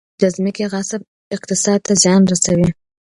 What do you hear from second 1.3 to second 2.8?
اقتصاد ته زیان رسوي